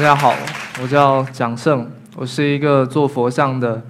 [0.00, 0.34] 大家好，
[0.82, 1.86] 我叫蒋胜，
[2.16, 3.82] 我是一个做佛像的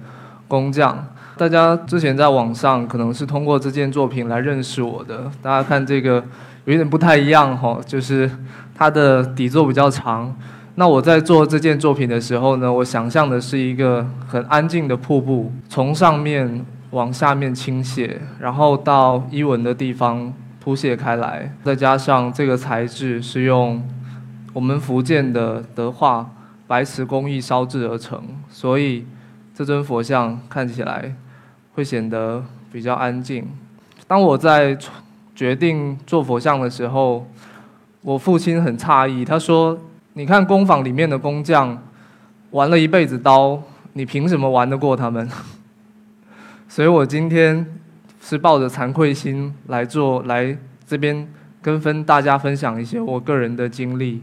[0.45, 1.07] 工匠。
[1.37, 5.31] 大家之前在网上可能是通过这件作品来认识我的。
[5.41, 6.21] 大家看这个
[6.65, 8.29] 有一点不太一样哈，就是
[8.75, 10.35] 它的底座比较长。
[10.75, 23.81] 那我在做这件作品的时候呢，我想象的是一个很安静的瀑布，从上面往下面倾泻，然后到衣纹的地方铺泻开来，再加上这个材质是用。
[24.53, 26.29] 我们福建的德化
[26.67, 29.05] 白瓷工艺烧制而成，所以
[29.53, 31.13] 这尊佛像看起来
[31.73, 33.47] 会显得比较安静。
[34.07, 34.77] 当我在
[35.33, 37.25] 决定做佛像的时候，
[38.01, 39.77] 我父亲很诧异，他说
[40.13, 41.81] ：“你看工坊里面的工匠
[42.51, 43.61] 玩了一辈子刀，
[43.93, 45.29] 你凭什么玩得过他们？”
[46.67, 47.65] 所以我今天
[48.21, 51.27] 是抱着惭愧心来做，来这边
[51.61, 54.21] 跟分大家分享一些我个人的经历。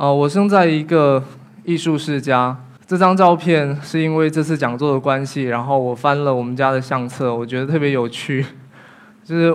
[0.00, 1.22] 哦，我生在一个
[1.62, 2.56] 艺术世家。
[2.86, 8.46] 这张照片是因为这次讲座的关系，然后我翻了我们家的相册，我觉得特别有趣。
[9.22, 9.54] 就是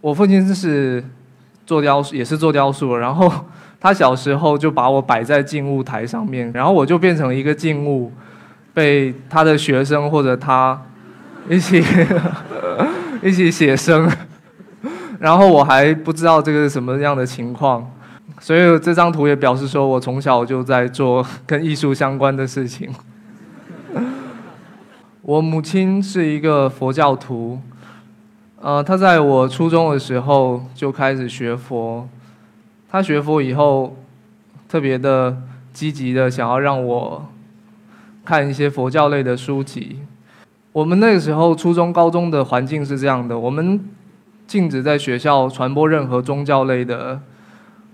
[0.00, 1.04] 我父亲是
[1.66, 3.30] 做雕塑，也是做雕塑，然后
[3.78, 8.10] 他小时候就把我摆在静物台上面，然后我就变成一个静物，
[8.72, 10.80] 被他的学生或者他
[11.50, 11.84] 一起
[13.22, 14.10] 一起写生，
[15.20, 17.86] 然后我还不知道这个是什么样的情况。
[18.42, 22.90] 所以这张图也表示说，我从小就在做跟艺术相关的事情。
[25.22, 27.60] 我母亲是一个佛教徒，
[28.60, 32.08] 呃，她在我初中的时候就开始学佛。
[32.90, 33.96] 她学佛以后，
[34.68, 35.36] 特别的
[35.72, 37.24] 积极的想要让我
[38.24, 40.00] 看一些佛教类的书籍。
[40.72, 43.78] 我们那个时候初中、高中的环境是这样的：我们
[44.48, 47.20] 禁止在学校传播任何宗教类的。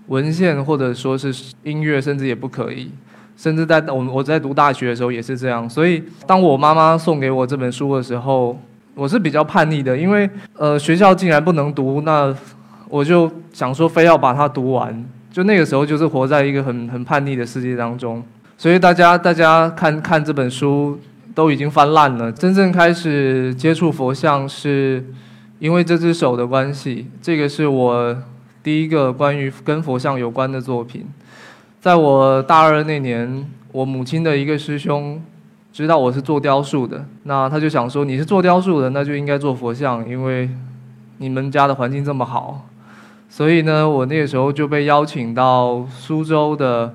[0.09, 1.33] 文献或者说是
[1.63, 2.91] 音乐，甚至也不可以。
[3.37, 5.67] 甚至在我我在读大学的时候也是这样。
[5.69, 8.59] 所以，当我妈妈送给我这本书的时候，
[8.93, 12.35] 我是比较叛逆的，因为呃学校竟然不能读，那
[12.89, 15.05] 我就想说非要把它读完。
[15.31, 18.21] 就那个时候就是活在一个很很叛逆的世界当中。
[18.57, 20.99] 所以大家大家看 看这本书
[21.33, 22.29] 都已经翻烂了。
[22.29, 25.01] 真正开始接触佛像是
[25.59, 27.07] 因为这只手的关系。
[27.21, 28.17] 这个是我。
[28.61, 31.05] 第一个关于跟佛像有关的作品，
[31.79, 35.21] 在我大二那年，我母亲的一个师兄
[35.71, 40.49] 知道我是做雕塑的，那他就想说你是做雕塑的，那就应该做佛像，因为
[41.19, 42.67] 你们家的环境这么好，
[43.29, 46.93] 所以呢，我那个时候就被邀请到苏州的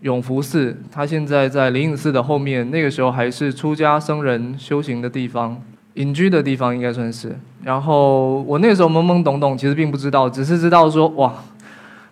[0.00, 5.62] 永福寺，他现在在灵隐寺的后面，那个时候还是出家僧人修行的地方。
[5.94, 11.32] 隐居的地方应该算是，然后我那时候懵懵懂懂，其实并不知道，只是知道说哇，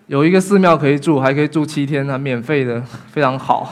[0.06, 3.68] 有一个寺庙可以住，还可以住七天，还免费的，非常好，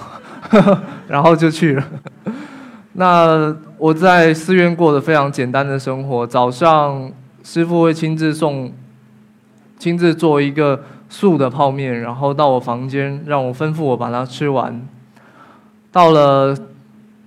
[1.07, 1.85] 然后就去了。
[2.95, 7.11] 那我在寺院过得非常简单的生活，早上
[7.45, 8.73] 师傅会亲自送，
[9.79, 14.83] 亲自做一个素的泡面，然后到我房间让我吩咐我把它吃完，
[15.93, 16.57] 到了。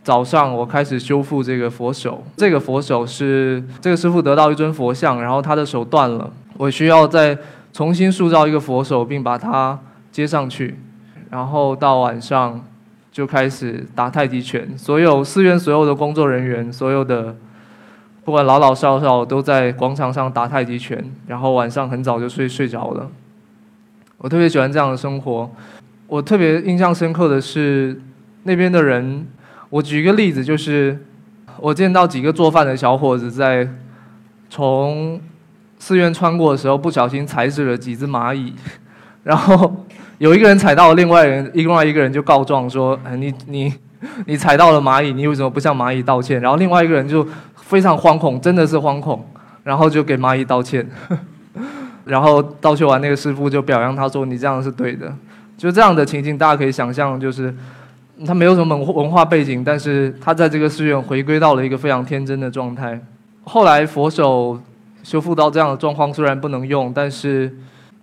[0.03, 7.37] 早上我开始修复这个佛手，这个佛手是这个师傅得到一尊佛像，然后他的手断了，我需要再
[7.71, 9.79] 重新塑造一个佛手，并把它
[10.11, 10.77] 接上去，
[11.29, 12.61] 然后到晚上
[13.13, 14.77] 就开始打太极拳。
[14.77, 17.33] 所有寺院所有的工作人员，所有的
[18.25, 23.09] 不管老老少少都在广场上打太极拳，然后晚上很早就睡睡着了。
[24.17, 25.49] 我特别喜欢这样的生活。
[26.07, 28.01] 我特别印象深刻的是
[28.43, 29.25] 那边的人。
[29.73, 30.95] 我举一个例子，就是
[31.59, 33.67] 我见到几个做饭的小伙子在
[34.47, 35.19] 从
[35.79, 38.53] 寺院穿过的时候，不小心踩死了几只蚂蚁，
[39.23, 39.83] 然后
[40.19, 43.73] 有一个人踩到了，另外人另外一个人就告状说：“哎你你
[44.27, 49.27] 你踩到了蚂蚁，你为什么不向蚂蚁道歉？”然后另外一个人就非常惶恐，真的是惶恐，
[49.63, 50.87] 然后就给蚂蚁道歉，
[52.05, 55.11] 然后道歉完，那个师傅就表扬他说：“你这样是对的。”
[55.57, 57.51] 就这样的情景，大家可以想象，就是。
[58.25, 62.99] 他没有什么文文化背景，但是他在这个寺院回归到了一个非常天真的状态。
[63.43, 64.57] 后来佛手
[65.01, 67.51] 修复到这样的状况，虽然不能用，但是，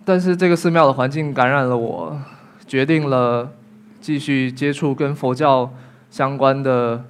[0.03, 2.15] 但是这个寺庙的环境感染了我，
[2.67, 3.49] 决定了
[4.01, 5.71] 继续接触跟佛教
[6.11, 7.03] 相关的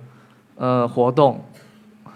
[0.55, 1.43] 呃活动，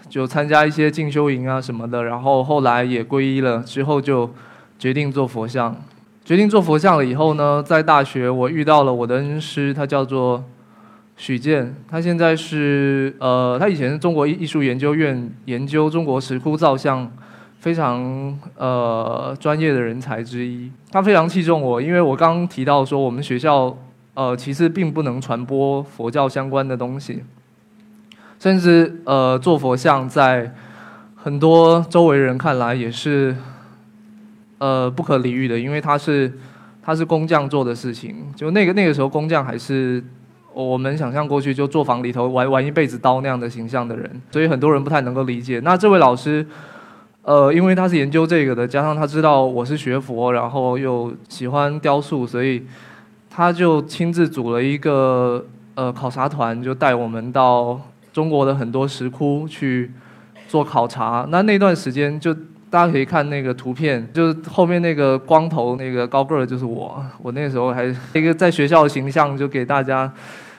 [0.08, 2.04] 就参加一些进修营啊什么的。
[2.04, 4.30] 然后后来也皈依了，之后就
[4.78, 5.76] 决定做佛像。
[6.24, 10.42] 决定做佛像了以后呢，在大学我遇到了我的恩师，他叫做。
[11.18, 17.10] 许健，他现在是呃，他以前是中国艺术研究院研究中国石窟造像
[17.58, 20.70] 非常呃专业的人才之一。
[20.90, 23.74] 他非常器重我，因为我刚提到说我们学校
[24.12, 27.24] 呃，其实并不能传播佛教相关的东西，
[28.38, 30.52] 甚至呃，做佛像在
[31.14, 33.34] 很多周围人看来也是
[34.58, 36.30] 呃不可理喻的，因为他是
[36.82, 40.04] 他是工匠做的事情，就那个那个时候工匠还是。
[40.64, 45.60] 我们想象过去就作坊里头玩玩一辈子刀那样的形象的人，所以很多人不太能够理解。
[45.62, 46.46] 那这位老师，
[47.20, 52.64] 呃，因为他是研究这个的，加上他知道我是学佛，然后又喜欢雕塑，所以
[53.28, 55.44] 他就亲自组了一个
[55.74, 57.78] 呃考察团，就带我们到
[58.10, 59.92] 中国的很多石窟去
[60.48, 61.26] 做考察。
[61.28, 62.32] 那那段时间就
[62.70, 70.10] 大家可以看那个图片，就是后面那个光头那个高个儿就是我，我那时候还一个在学校的形象，就给大家。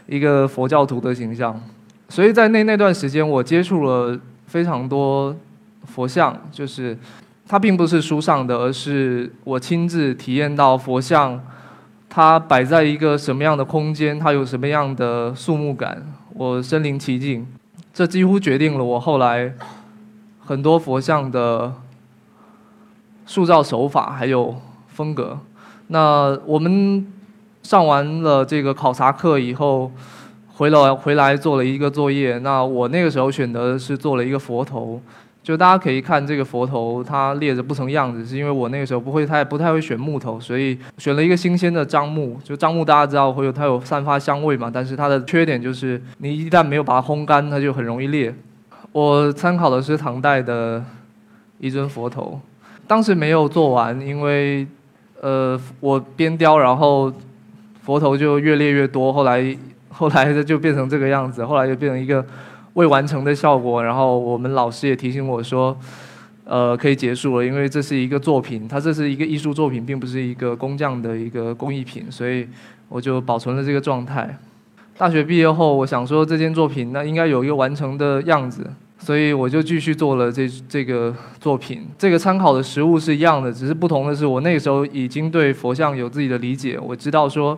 [0.07, 1.61] 一个佛教徒的形象，
[2.07, 5.35] 所以在那那段时间，我接触了非常多
[5.85, 6.97] 佛像，就是
[7.45, 11.37] 它并不是书上的，而是我亲自体验到佛像，
[12.07, 16.01] 它摆在一个什么样的空间，它有什么样的肃穆感，
[16.33, 17.45] 我身临其境，
[17.93, 19.53] 这几乎决定了我后来
[20.39, 21.73] 很多佛像的
[23.25, 24.55] 塑造手法还有
[24.87, 25.37] 风格。
[25.87, 27.05] 那我们。
[27.67, 29.91] 上完了这个考察课以后，
[30.47, 32.37] 回了回来做了一个作业。
[32.37, 35.01] 那我那个时候选择的是做了一个佛头，
[35.43, 42.39] 就大家可以看这个佛头，它裂着不成样子，是因为我那个时候不会太不太会选木头，所以选了一个新鲜的樟木。
[42.41, 48.33] 就樟木大家知道会有它有散发香味嘛，但是它的缺点就是你一旦没有把它烘干，它就很容易裂。
[48.93, 50.81] 我参考的是唐代的
[51.59, 52.39] 一尊佛头，
[52.87, 54.65] 当时没有做完，因为
[55.19, 57.11] 呃我边雕然后。
[57.87, 59.57] 佛头就越裂越多，后来
[59.87, 62.23] 后来就变成这个样子，后来就变成一个
[62.73, 63.81] 未完成的效果。
[63.81, 65.73] 然后我们老师也提醒我说，
[66.43, 72.45] 呃，可以结束了，因为这是一个作品，它这是一个艺术作品，并不是一个工匠的一个工艺品，所以
[72.89, 74.37] 我就保存了这个状态。
[74.97, 78.69] 大学毕业后，我想说这件作品那应该有一个完成的样子，
[79.07, 81.87] 所以我就继续做了这这个作品。
[81.97, 87.57] 这个参考的实物是一样的，只是不同的是，我那个时候已经对佛像有自己的理解，我知道说。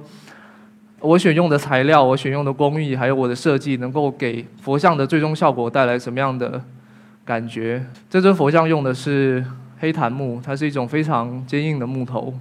[0.99, 6.61] 我选用的材料，我选用的工艺，还有我的设计，能够给佛像的最终效果带来什么样的
[7.25, 7.83] 感觉？
[8.07, 9.43] 这尊佛像用的是
[9.79, 12.31] 黑檀木，它是一种非常坚硬的木头，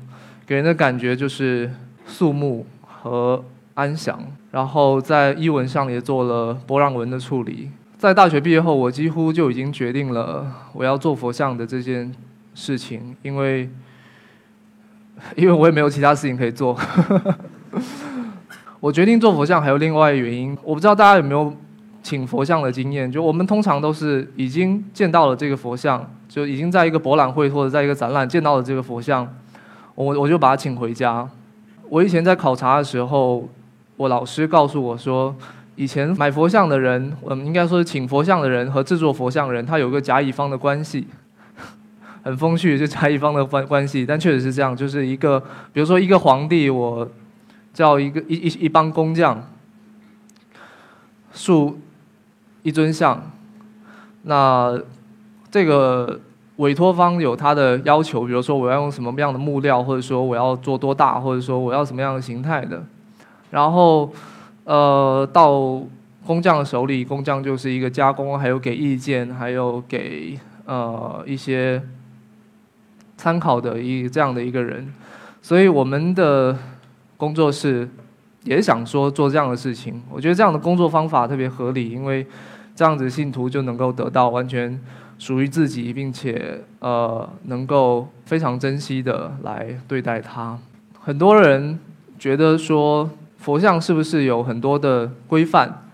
[0.45, 1.71] 给人的感觉就是
[2.05, 4.21] 肃穆和安详。
[4.51, 7.71] 然后在衣纹上也做了波浪纹的处理。
[7.99, 12.15] 在大学毕业后，我几乎就已经决定了我要做佛像的这件
[12.55, 13.69] 事情，因为
[15.35, 16.79] 因为我也没有其他事情可以做。
[18.79, 21.53] 我决定做佛像还有另外一个原因，我不知道大家有没有
[22.01, 23.11] 请佛像的经验。
[23.11, 29.29] 就我们通常都是已经见到了这个佛像，就已经在一个博览会或者在一个展览见到了这个佛像，
[29.97, 31.29] 我我就把它请回家。
[31.89, 33.49] 我以前在考察的时候，
[33.97, 35.35] 我老师告诉我说，
[35.79, 41.07] 以前买佛像的人，我们应该说是请佛像的人和制作佛像人，他有个甲乙方的关系，
[42.23, 44.05] 很风趣，就甲乙方的关关系。
[44.05, 45.41] 但确实是这样，就是一个，
[45.73, 47.09] 比如说一个皇帝，我。
[47.71, 49.41] 叫一个一一一帮工匠
[51.33, 51.79] 塑
[52.65, 53.31] 一尊像，
[54.23, 54.77] 那
[55.49, 56.19] 这个
[56.57, 62.83] 委托方有他的要求，比如说我要用什么样的木料，或者说我要做多大，或者说我要什么样的形态的，
[63.51, 64.13] 然后
[64.69, 65.83] 呃到
[66.25, 71.83] 工匠的手里，工匠就是一个加工，还有给意见，还有给呃一些
[73.17, 74.93] 参考的一这样的一个人，
[75.43, 76.57] 所以我们的。
[77.19, 77.89] 工作室
[78.45, 82.25] 也想说做这样的事情，我觉得这样的工作方法特别合理，因为
[82.77, 84.81] 这样子信徒就能够得到完全
[85.19, 90.57] 属于自己，并且呃能够非常珍惜的来对待他。
[91.01, 91.77] 很多人
[92.21, 93.11] 觉得说
[93.49, 95.85] 佛像是不是有很多的规范？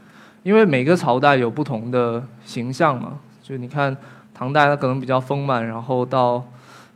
[0.42, 3.96] 因为每个朝代有不同的形象嘛，就你看
[4.34, 6.44] 唐代它可能比较丰满，然后到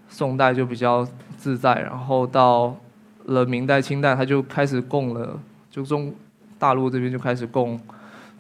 [0.09, 2.75] 宋代就比较自在，然后到。
[3.27, 5.39] 了明代、清代，它就开始供了，
[5.71, 6.15] 就中
[6.59, 7.79] 大陆这边就开始供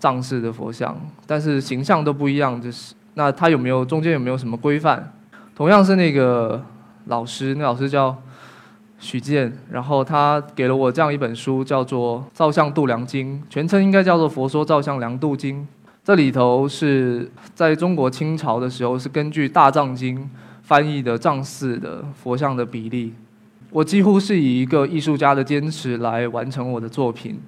[0.01, 0.97] 藏式的佛像，
[1.27, 5.13] 但是形象都不一样，就是那它有没有中间有没有什么规范？
[5.55, 6.65] 同样是那个
[7.05, 8.17] 老师，那老师叫
[8.99, 15.61] 许健，然后他给了我这样一本书，叫做《造像度量经》，全称应该叫做《佛说造像量度经》。
[16.05, 20.19] 这里头是在中国清朝的时候，是根据《大藏经》
[20.63, 23.13] 翻译的藏式的佛像的比例。
[23.71, 27.39] 我几乎是以一个艺术家的坚持来完成我的作品。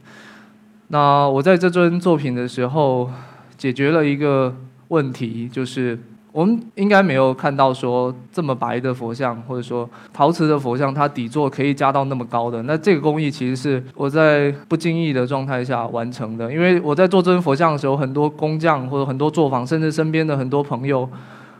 [0.88, 3.11] 那我在这尊作品的时候，
[3.57, 4.54] 解决了一个
[4.88, 5.99] 问题，就是
[6.32, 12.62] 我们应该没有看到说这么白的佛像，或者说陶瓷的佛像，它底座可以加到那么高的。
[12.62, 21.08] 那这个工艺其实是我在不经意的状态下完成的，因为我在做这尊佛像的时候，很多工匠或者很多作坊，甚至身边的很多朋友、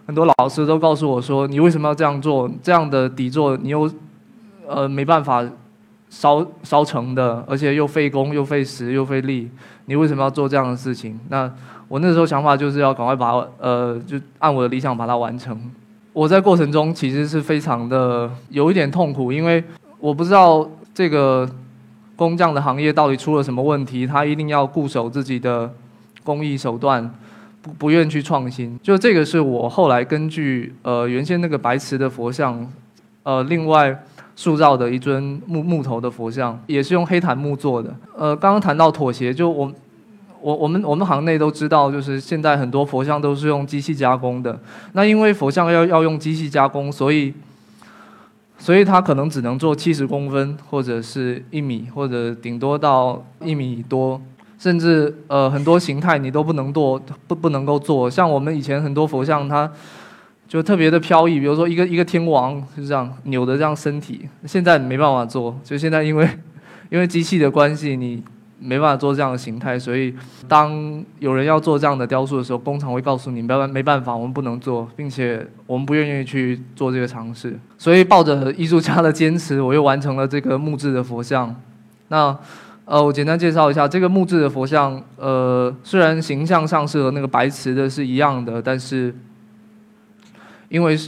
[0.07, 2.51] 很多老师都告诉我说：“你为什么要这样做？
[2.63, 3.91] 这样的底座你又
[4.69, 5.45] 呃没办法
[6.11, 9.49] 烧烧成的，而且又费工又费时又费力，
[9.87, 11.51] 你为什么要做这样的事情？”那
[11.91, 15.61] 我那时候想法就是要赶快把呃，就按我的理想把它完成。
[16.13, 19.63] 我在过程中其实是非常的有一点痛苦，因为
[19.99, 21.51] 我不知道这个
[22.15, 25.69] 工匠的行业到底出了什么问题，他一定要固守自己的
[26.23, 27.13] 工艺手段，
[27.61, 28.79] 不不愿去创新。
[28.81, 32.65] 就这个是我后来根据呃原先那个白瓷的佛像，
[33.25, 34.01] 呃另外
[34.37, 37.93] 塑造的一尊木木头的佛像，也是用黑檀木做的。
[38.17, 39.73] 呃，刚刚谈到妥协，就我。
[40.43, 44.59] 我我们我们行内都知道，就是现在很多佛像都是用机器加工的。
[44.93, 47.33] 那因为佛像要要用机器加工，所以，
[48.59, 54.21] 所以它可能只能做七十公分，或者是一米，或者顶多到一米多，
[54.59, 58.11] 甚至呃很多形态你都不能做，不不能够做。
[58.11, 59.71] 像我们以前很多佛像，它
[60.49, 65.59] 就特别的飘逸，比如说一个一个天王是这样扭的这样身体，现在没办法做。
[65.63, 66.29] 就现在因为
[66.89, 68.23] 因为机器的关系，你。
[68.63, 70.15] 没办法做这样的形态，所以
[70.47, 77.59] 当有人要做这样的雕塑的时候，工厂会告诉你，没办没办法，我们不能做，并且我们不愿意去做这个尝试。
[77.79, 81.55] 所以抱着艺术家的坚持，我又完成了这个木质的佛像。
[82.09, 82.37] 那
[82.85, 85.03] 呃，我简单介绍一下这个木质的佛像。
[85.17, 89.15] 呃，虽然形象上是和那个白瓷的是一样的，但是
[90.69, 90.99] 因为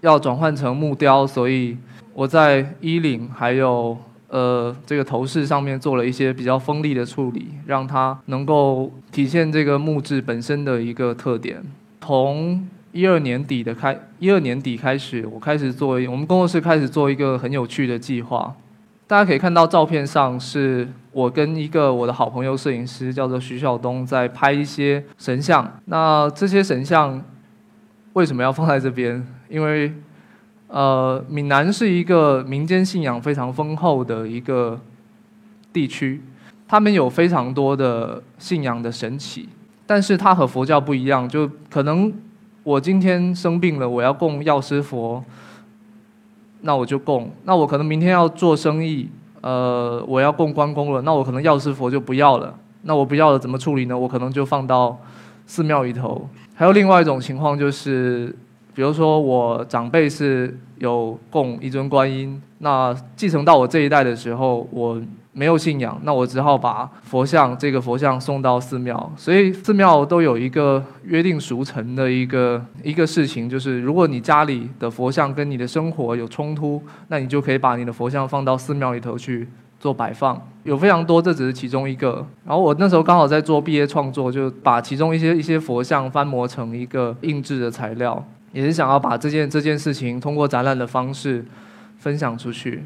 [0.00, 1.76] 要转换成木雕，所以
[2.14, 3.96] 我在衣领还有。
[4.28, 11.62] 呃，这个头饰上面做了一些比较锋利的处理，让它能够体现这个木质本身的一个特点。
[12.00, 18.54] 从一二年底的开，一二年底开始，我开始做，我们工作室开始做一个很有趣的计划。
[19.06, 25.80] 大家可以看到照片上，是我跟一个我的好朋友摄影师，叫做徐晓东，在拍一些神像。
[25.84, 27.22] 那这些神像
[28.14, 29.24] 为什么要放在这边？
[29.48, 29.92] 因为
[30.68, 34.78] 呃，闽南是一个民间信仰非常丰厚的一个
[35.72, 36.20] 地区，
[36.66, 39.48] 他们有非常多的信仰的神奇，
[39.86, 42.12] 但是它和佛教不一样，就可能
[42.64, 45.24] 我今天生病了，我要供药师佛，
[46.62, 49.08] 那我就供；那我可能明天要做生意，
[49.42, 53.96] 呃，我要供关公了，那我可能药师佛就不要了，那我不要了怎么处理呢？
[53.96, 54.98] 我可能就放到
[55.46, 56.28] 寺庙里头。
[56.56, 58.34] 还有另外一种情况就是。
[58.76, 65.00] 比如说，我长辈是有供一尊观音，那继承到我这一代的时候，我
[65.32, 69.10] 没有信仰，那我只好把佛像这个佛像送到寺庙。
[69.16, 79.48] 所以寺庙都有一个约定俗成的一个一个事情，就是如果你家里的佛像跟你的生活有冲突，那你就可以把你的佛像放到寺庙里头去
[79.80, 80.38] 做摆放。
[80.64, 82.26] 有非常多，这只是其中一个。
[82.44, 88.22] 然后我那时候刚好在做毕业创作，就把其中一些一些佛像翻模成一个印制的材料。
[88.56, 91.44] 也是想要把这件这件事情通过展览的方式
[91.98, 92.82] 分享出去，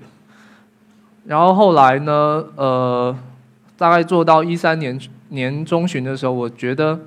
[1.24, 3.16] 然后后来呢，呃，
[3.76, 4.98] 大概做到一三年
[5.28, 6.98] 年中旬的时候，我觉得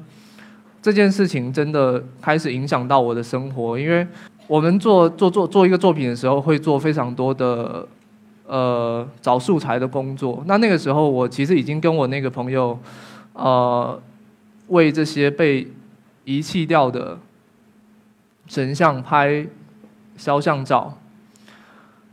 [0.81, 4.07] 这件事情真的开始影响到我的生活，因为
[4.47, 7.85] 我们做做做做一个作品的时候，会做非常多的
[8.47, 10.41] 呃找素材的工作。
[10.47, 12.79] 那那个时候，我其实已经跟我那个朋友，
[13.33, 13.99] 呃，
[14.67, 15.67] 为这些被
[16.23, 17.19] 遗弃掉的。
[18.47, 19.47] 神像拍
[20.17, 20.97] 肖像照，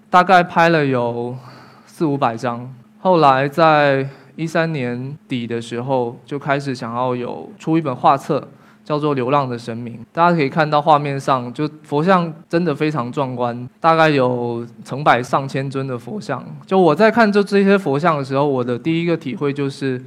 [0.09, 1.37] 大概拍了有
[1.85, 2.73] 四五百张。
[3.01, 8.47] 后来在一三年底的时候，就开始想要有出一本画册，
[8.85, 9.95] 叫做《流浪的神明》。
[10.13, 16.43] 大家可以看到画面上，就佛像真的非常壮观，大概有成百上千尊的佛像。
[16.65, 20.03] 就我在看就这些佛像的时候，我的第一个体会就是，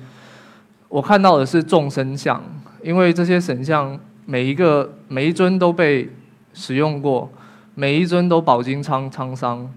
[0.87, 2.41] 我看到的是众生相，
[2.81, 3.99] 因为这些神像。
[4.25, 6.09] 每一个每一尊都被
[6.53, 7.29] 使用过，
[7.75, 9.69] 每一尊都饱经沧沧桑。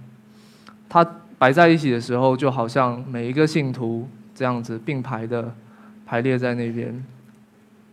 [0.89, 1.07] 它
[1.39, 5.53] 摆在一起的时候，就好像每一个信徒这样子并排的
[6.07, 7.05] 排列在那边，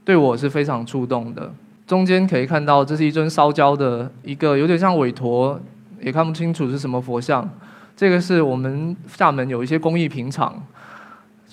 [0.05, 1.51] 对我是非常触动的。
[1.85, 5.59] 中间可以看到，这是一尊烧焦的一个有点像韦陀，
[6.01, 7.49] 也看不清楚是什么佛像。
[7.95, 10.63] 这个是我们厦门有一些工艺品厂。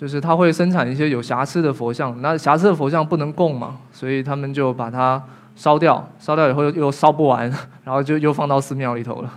[0.00, 5.22] 就是他会生产一些有瑕疵的佛像，那瑕疵的佛像不能供嘛，所以他们就把它
[5.54, 7.42] 烧掉，烧掉以后又烧不完，
[7.84, 9.30] 然后就又放到寺庙里头了。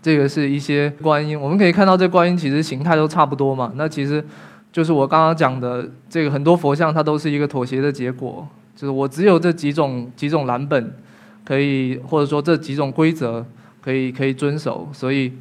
[0.00, 4.24] 这个是一些观音，我们可以看到这观音其实形态都差不多嘛，那其实
[4.70, 10.94] 就是我刚刚讲的这个很多佛像它都是一个妥协的结果，就是我只有这几种几种蓝本，
[11.44, 13.44] 可以或者说这几种规则
[13.82, 15.32] 可以可以遵守，所以。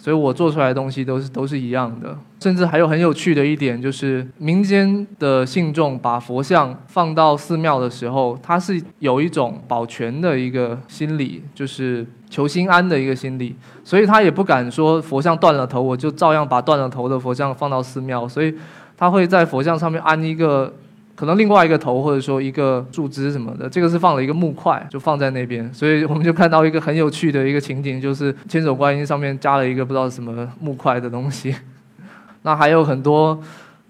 [0.00, 13.54] 所以我做出来的东西都是都是一样的，甚至还有很有趣的一点，就是民间的信众把佛像放到寺庙的时候，他是有一种保全的一个心理，就是求心安的一个心理，
[13.84, 18.54] 所以他也不敢说佛像断了头，我就照样把断了头的佛像放到寺庙，所以
[18.96, 20.72] 他会在佛像上面安一个。
[21.14, 31.54] 可能另外一个头，或者说一个树枝什么的，这个是放了一个木块，就放在那边，所以我们就看到一个很有趣的一个情景，就是千手观音上面加了一个不知道什么木块的东西。
[32.42, 33.38] 那还有很多，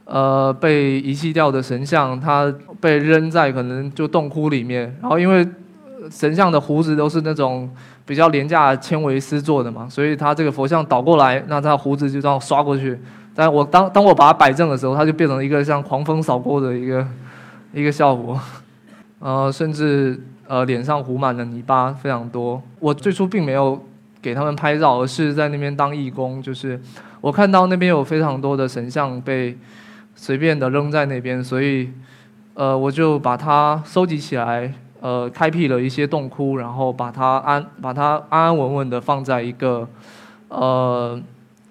[0.06, 5.46] 呃，被遗弃掉的神像，它被扔在可能就洞窟里面，然后因为
[6.10, 7.70] 神像的胡子都是那种
[8.04, 12.98] 比较廉价纤维丝做的嘛，所以它这个佛像倒过来，那它胡子就这样刷过去。
[13.40, 17.06] 但我当当我把它摆正的时候，它就变成一个像狂风扫过的一个
[17.72, 18.38] 一个效果，
[19.18, 22.62] 呃，甚至呃脸上糊满了泥巴非常多。
[22.78, 23.82] 我最初并没有
[24.20, 26.42] 给他们拍照，而是在那边当义工。
[26.42, 26.78] 就是
[27.22, 29.56] 我看到那边有非常多的神像被
[30.14, 31.90] 随便的扔在那边，所以
[32.52, 34.70] 呃我就把它收集起来，
[35.00, 39.88] 呃开辟了一些洞窟，然后把它安把它安安稳稳的放在一个
[40.50, 41.18] 呃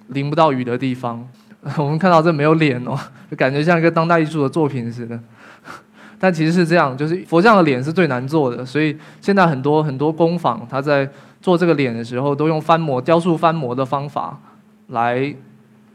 [0.07, 1.27] 淋不到雨的地方。
[1.77, 2.97] 我们看到这没有脸哦，
[3.29, 5.19] 就感觉像一个当代艺术的作品似的。
[6.17, 11.09] 但其实是这样，就是佛像的脸是最难做的，所以现在很多很多工坊，他在
[11.41, 14.37] 做这个脸的时候，都用翻模、雕塑翻模的方法
[14.87, 15.33] 来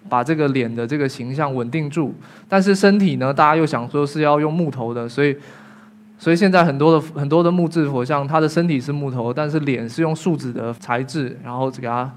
[0.09, 2.15] 把这个脸的这个形象稳定住。
[2.49, 5.37] 但是身体呢，大家又想说是要用木头的，所以
[6.19, 12.11] 所以现在很多的很多的木质佛像，它的身体是木头，但是脸是用树脂的材质，然后给它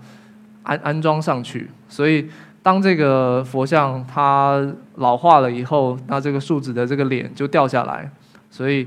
[0.64, 2.30] 安安装上去，所以。
[2.68, 4.62] 当这个佛像它
[4.96, 8.12] 老化了以后，那这个树脂的这个脸就掉下来，
[8.52, 8.86] 所以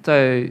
[0.00, 0.48] 在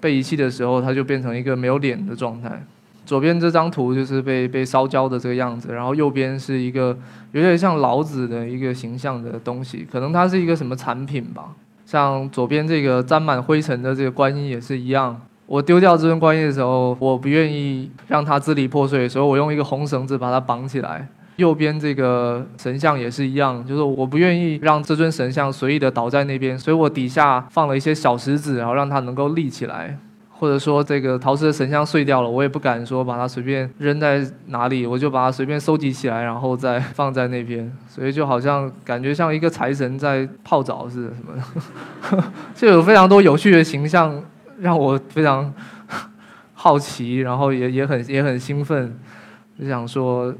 [0.00, 2.64] 被遗弃的时候，它就变成一个没有脸的状态。
[3.04, 6.96] 左边这张图就是被被烧焦的这个样子，然后右边是一个
[7.32, 11.50] 有点像老子的一个形象的东西，可能它是一个什么产品吧。
[11.84, 15.20] 像左边这个沾满灰尘的这个观音也是一样。
[15.44, 21.06] 我丢掉这尊观音的时候，我不愿意让它支离破碎，所以我用一个红绳子把它绑起来。
[21.36, 29.98] 右边这个神像也是一样，就是我不愿意让这尊神像随意的倒在那边，所以我底下放了一些小石子，然后让它能够立起来。
[30.36, 37.72] 或者说这个陶瓷的神像碎掉了，我也不敢说把它随便扔在哪里，我就把它随便收集起来，然后再放在那边。
[37.88, 41.32] 所以就好像感觉像一个财神在泡澡似的什么
[42.20, 44.22] 的， 就有非常多有趣的形象，
[44.58, 45.50] 让我非常
[46.52, 48.98] 好奇，然后也也很也很兴奋，
[49.58, 50.34] 就想说。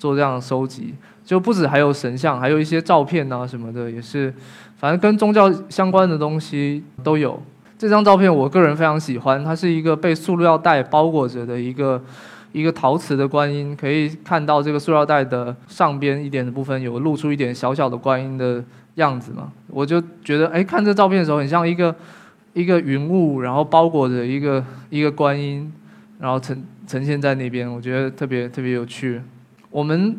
[0.00, 4.32] 做这样的收集，就不止还有神像，还有一些照片啊什么的，也是，
[4.78, 7.40] 反正跟宗教相关的东西都有。
[7.76, 12.02] 这张照片我个人非常喜欢，它是一个被塑料袋包裹着的一个
[12.52, 19.52] 一个陶瓷的观音，可以看到这个塑料袋的上边一点的部分有露出一点小小的观音的样子嘛。
[19.68, 21.94] 我就觉得，哎，看这照片的时候很像一个
[22.54, 25.70] 一个云雾，然后包裹着一个一个观音，
[26.18, 29.20] 然后呈呈现在那边，我觉得特别特别有趣。
[29.70, 30.18] 我们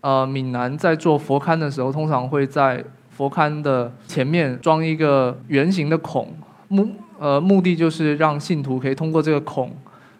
[0.00, 6.28] 呃闽南在做佛龛的时候，通常会在佛龛的前面装一个圆形的孔，
[6.68, 9.72] 目呃目的就是让信徒可以通过这个孔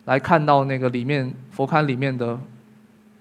[0.04, 2.38] 来看到那个里面佛龛里面的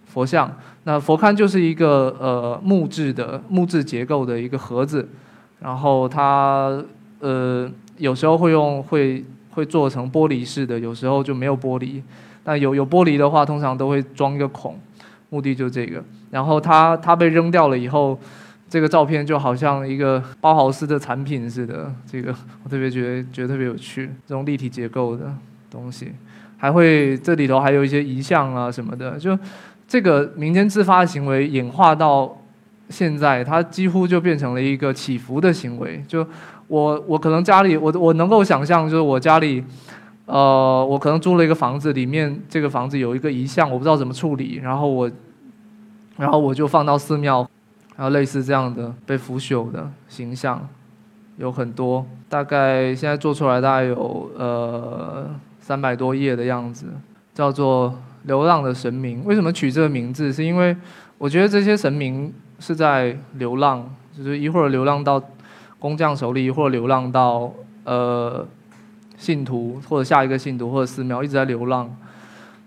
[0.06, 0.52] 佛像。
[0.84, 5.08] 那佛龛就是一个呃木质的木质结构的一个盒子，
[5.60, 6.82] 然后它
[7.20, 12.02] 呃有时候会用会会做成玻璃式的，有时候就没有玻璃。
[12.44, 14.80] 但有有玻璃的话，通常都会装一个孔。
[15.30, 18.18] 目的就这个，然后它它被扔掉了以后，
[18.70, 21.94] 这个照片就好像一个包豪斯的产品似的。
[22.10, 25.34] 这个 我特别觉得觉得特别有趣，这种立体结构的
[25.70, 26.14] 东西，
[26.58, 29.18] 还会这里头还有一些遗像啊什么的。
[29.18, 29.38] 就
[29.88, 32.42] 这个民间自发的行为演化到
[32.90, 36.02] 现在，它几乎就变成了一个祈福的行为。
[36.08, 36.26] 就
[36.68, 39.64] 我我可能家里我我能够想象，就是我家里。
[40.28, 45.10] 呃，我可能租了一个房子，里面这个房子有一个遗像，我不知道怎么处理，然后我，
[46.18, 47.50] 然后我就放到寺庙，
[47.96, 50.68] 然后类似这样的被腐朽的形象
[51.38, 55.30] 有很多，大概现在做出来大概有呃
[55.62, 56.88] 三百多页的样子，
[57.34, 57.90] 叫做
[58.28, 59.24] 《流浪的神明》。
[59.26, 60.34] 为什么取这个名字？
[60.34, 60.76] 是因为
[61.18, 65.24] 我觉得这些神明是在流浪，就是一会儿流浪到
[65.80, 67.50] 工匠手里，一会儿流浪到
[67.86, 68.46] 呃。
[69.18, 71.94] 信徒或者下一个信徒或者寺庙一直在流浪，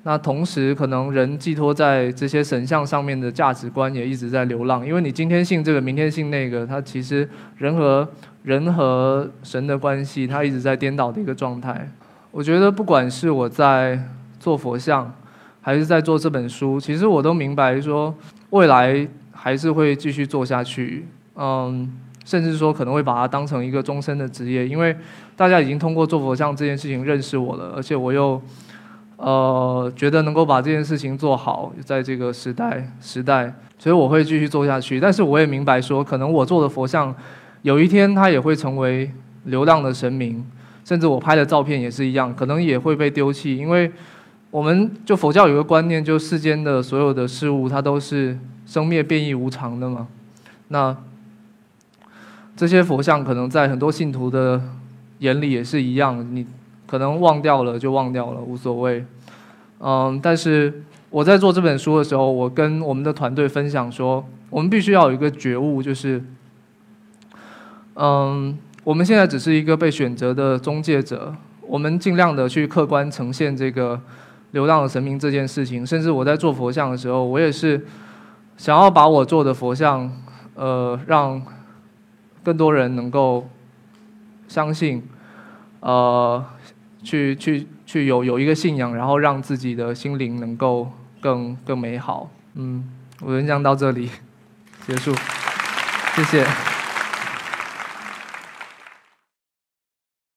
[0.02, 8.08] 那同时可能人寄托在这些神像上面的价值观也一直在流浪，因为你今天信这个，明天信那个，它其实人和
[8.42, 11.88] 人和神的关系，它一直在颠倒的一个状态。
[12.30, 14.02] 我觉得不管是我在
[14.38, 15.12] 做佛像，
[15.60, 18.14] 还是在做这本书，其实我都明白说，
[18.50, 21.04] 未来还是会继续做下去。
[21.36, 21.92] 嗯，
[22.24, 24.94] 甚至说可能会把它当成一个终身的职业，因为
[25.34, 28.40] 大家已经通过做佛像这件事情认识我了，而且我又
[29.16, 35.00] 呃觉得能够把这件事情做好，在这个时代时代，所以我会继续做下去。
[35.00, 37.12] 但是我也明白说，可能我做的佛像
[37.62, 39.10] 有一天它也会成为
[39.44, 40.44] 流浪的神明，
[40.84, 43.90] 甚至我拍的照片也是一样，可能也会被丢弃，因为
[44.50, 50.06] 我们就佛教有个观念，就世间的所有的事物它都是生灭变异无常的嘛，
[50.68, 50.96] 那。
[52.60, 54.60] 这些佛像可能在很多信徒的
[55.20, 56.46] 眼里也是一样，你
[56.86, 59.02] 可能忘掉了就忘掉了，无所谓。
[59.78, 66.22] 嗯，但是我在做这本书的时候，我跟我们的团队分享说，我们必须要有一个觉悟，就是，
[67.94, 73.98] 嗯，我们现在只是一个被选择的中介者，我们尽量的去客观呈现这个
[74.50, 75.86] 流浪的神明这件事情。
[75.86, 77.86] 甚至我在做佛像的时候，我也是
[78.58, 80.12] 想要把我做的佛像，
[80.56, 81.42] 呃，让。
[82.42, 83.48] 更多人能够
[84.48, 85.02] 相信，
[85.80, 86.44] 呃，
[87.02, 92.30] 去去去有有一个信仰，然后让自己的心灵能够更更美好。
[92.54, 92.88] 嗯，
[93.20, 94.10] 我演讲到这里
[94.86, 95.14] 结束，
[96.16, 96.69] 谢谢。